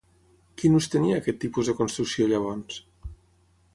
Quin 0.61 0.77
ús 0.77 0.87
tenia 0.95 1.19
aquest 1.21 1.39
tipus 1.43 1.69
de 1.73 1.77
construcció, 1.83 2.29
llavors? 2.33 2.81